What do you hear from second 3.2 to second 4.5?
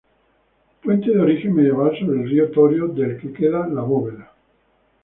queda la bóveda.